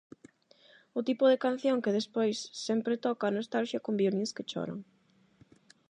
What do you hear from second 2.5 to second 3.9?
sempre toca a nostalxia